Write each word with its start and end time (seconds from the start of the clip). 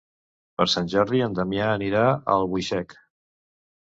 Per 0.59 0.65
Sant 0.73 0.87
Jordi 0.93 1.19
en 1.25 1.35
Damià 1.41 1.67
anirà 1.75 2.01
a 2.07 2.37
Albuixec. 2.37 2.97